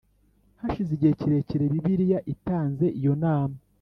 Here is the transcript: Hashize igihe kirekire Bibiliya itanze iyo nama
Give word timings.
Hashize 0.61 0.91
igihe 0.93 1.13
kirekire 1.19 1.63
Bibiliya 1.73 2.19
itanze 2.33 2.85
iyo 2.99 3.13
nama 3.23 3.57